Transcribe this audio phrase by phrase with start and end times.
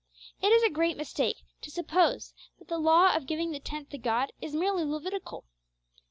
[0.41, 3.99] It is a great mistake to suppose that the law of giving the tenth to
[3.99, 5.45] God is merely Levitical.